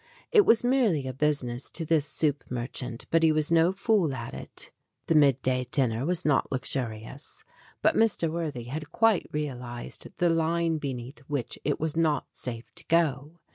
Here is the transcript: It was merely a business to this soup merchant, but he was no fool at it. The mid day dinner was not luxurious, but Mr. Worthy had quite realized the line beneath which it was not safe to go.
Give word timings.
It 0.31 0.47
was 0.47 0.63
merely 0.63 1.05
a 1.05 1.13
business 1.13 1.69
to 1.69 1.85
this 1.85 2.07
soup 2.07 2.43
merchant, 2.49 3.05
but 3.11 3.21
he 3.21 3.31
was 3.31 3.51
no 3.51 3.71
fool 3.71 4.15
at 4.15 4.33
it. 4.33 4.71
The 5.05 5.13
mid 5.13 5.39
day 5.43 5.63
dinner 5.69 6.07
was 6.07 6.25
not 6.25 6.51
luxurious, 6.51 7.43
but 7.83 7.93
Mr. 7.95 8.27
Worthy 8.31 8.63
had 8.63 8.91
quite 8.91 9.27
realized 9.31 10.07
the 10.17 10.31
line 10.31 10.79
beneath 10.79 11.19
which 11.27 11.59
it 11.63 11.79
was 11.79 11.95
not 11.95 12.25
safe 12.33 12.73
to 12.73 12.85
go. 12.85 13.41